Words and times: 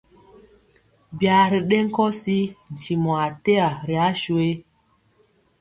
Byaa 1.17 1.45
ri 1.51 1.59
ɗe 1.69 1.77
nkɔsi 1.87 2.37
ntimɔ 2.73 3.11
ateya 3.27 3.67
ri 3.87 3.95
asuye? 4.07 4.51